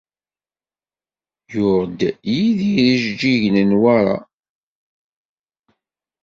Yuɣ-d 1.51 1.99
Yidir 2.33 2.85
ijeǧǧigen 2.93 3.61
i 3.61 3.63
Newwara. 3.69 4.17